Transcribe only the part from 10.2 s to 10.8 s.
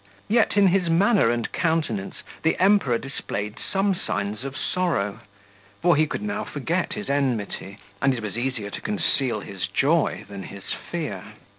than his